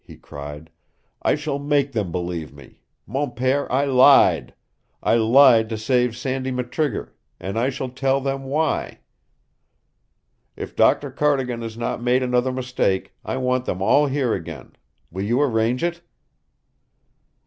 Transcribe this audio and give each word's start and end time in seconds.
he 0.03 0.17
cried. 0.17 0.71
"I 1.21 1.35
shall 1.35 1.59
make 1.59 1.91
them 1.91 2.11
believe 2.11 2.51
me! 2.51 2.81
Mon 3.05 3.33
pere, 3.35 3.71
I 3.71 3.85
lied! 3.85 4.51
I 5.03 5.13
lied 5.13 5.69
to 5.69 5.77
save 5.77 6.17
Sandy 6.17 6.51
McTrigger, 6.51 7.11
and 7.39 7.55
I 7.59 7.69
shall 7.69 7.89
tell 7.89 8.19
them 8.19 8.45
why. 8.45 9.01
If 10.55 10.75
Doctor 10.75 11.11
Cardigan 11.11 11.61
has 11.61 11.77
not 11.77 12.01
made 12.01 12.23
another 12.23 12.51
mistake, 12.51 13.13
I 13.23 13.37
want 13.37 13.65
them 13.65 13.79
all 13.79 14.07
here 14.07 14.33
again. 14.33 14.71
Will 15.11 15.21
you 15.21 15.39
arrange 15.39 15.83
it?" 15.83 16.01